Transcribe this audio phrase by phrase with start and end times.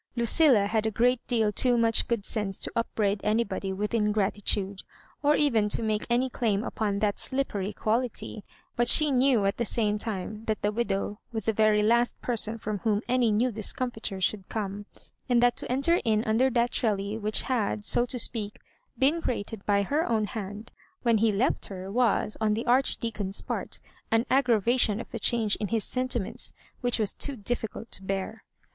[0.15, 4.81] Lucilla had A great deal 100 much good sense to upbraid anybody with ingratitude,
[5.21, 8.43] or even to make any claim upon that slippery quality;
[8.75, 12.57] but she knew at the same time that the widow was the very last person
[12.57, 14.87] from whom a new discomfiture should come,
[15.29, 18.57] and that to enter in under that trellis, which had, so to speak,
[18.97, 20.71] been created by her own hand,
[21.03, 23.79] when he left her, was, on the Archdeacon's part,
[24.09, 28.43] an aggravation of the change ia his sentiments which it was difficult to bear.